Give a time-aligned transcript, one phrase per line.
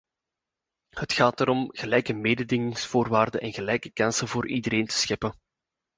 [0.89, 5.35] Het gaat erom gelijke mededingingsvoorwaarden en gelijke kansen voor iedereen te scheppen.